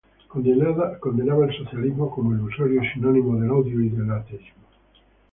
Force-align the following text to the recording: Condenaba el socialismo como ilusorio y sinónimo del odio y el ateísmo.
Condenaba 0.27 1.45
el 1.45 1.55
socialismo 1.55 2.09
como 2.09 2.33
ilusorio 2.33 2.81
y 2.81 2.87
sinónimo 2.89 3.39
del 3.39 3.51
odio 3.51 3.81
y 3.83 3.89
el 3.89 4.09
ateísmo. 4.09 4.63